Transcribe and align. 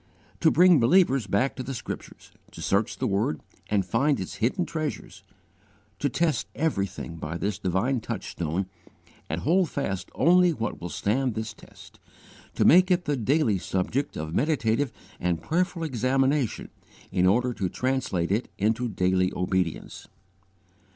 To 0.39 0.49
bring 0.49 0.79
believers 0.79 1.27
back 1.27 1.55
to 1.57 1.61
the 1.61 1.75
Scriptures, 1.75 2.31
to 2.53 2.59
search 2.63 2.97
the 2.97 3.05
Word 3.05 3.39
and 3.69 3.85
find 3.85 4.19
its 4.19 4.37
hidden 4.37 4.65
treasures; 4.65 5.21
to 5.99 6.09
test 6.09 6.47
everything 6.55 7.17
by 7.17 7.37
this 7.37 7.59
divine 7.59 7.99
touchstone 8.01 8.65
and 9.29 9.41
hold 9.41 9.69
fast 9.69 10.09
only 10.15 10.53
what 10.53 10.81
will 10.81 10.89
stand 10.89 11.35
this 11.35 11.53
test; 11.53 11.99
to 12.55 12.65
make 12.65 12.89
it 12.89 13.05
the 13.05 13.15
daily 13.15 13.59
subject 13.59 14.17
of 14.17 14.33
meditative 14.33 14.91
and 15.19 15.43
prayerful 15.43 15.83
examination 15.83 16.69
in 17.11 17.27
order 17.27 17.53
to 17.53 17.69
translate 17.69 18.31
it 18.31 18.49
into 18.57 18.87
daily 18.89 19.31
obedience. 19.35 20.07